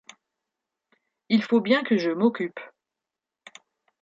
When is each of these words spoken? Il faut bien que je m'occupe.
Il 1.29 1.43
faut 1.43 1.61
bien 1.61 1.83
que 1.83 1.99
je 1.99 2.09
m'occupe. 2.09 2.59